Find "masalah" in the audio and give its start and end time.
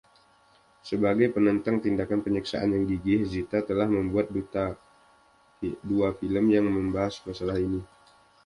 7.27-7.57